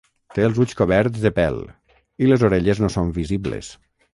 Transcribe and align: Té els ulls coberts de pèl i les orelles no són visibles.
Té 0.37 0.45
els 0.45 0.61
ulls 0.63 0.71
coberts 0.79 1.21
de 1.27 1.31
pèl 1.39 1.59
i 2.25 2.31
les 2.31 2.47
orelles 2.51 2.85
no 2.85 2.93
són 2.95 3.13
visibles. 3.23 3.71